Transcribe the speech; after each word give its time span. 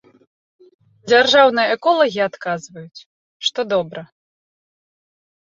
Дзяржаўныя 1.09 1.67
эколагі 1.75 2.21
адказваюць, 2.29 3.05
што 3.49 3.59
добра. 3.75 4.01